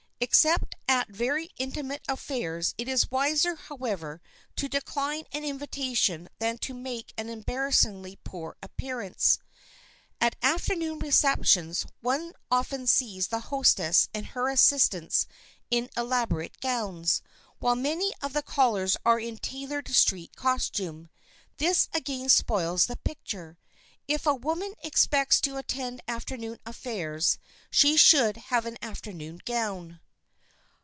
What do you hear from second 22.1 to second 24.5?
spoils the picture. If a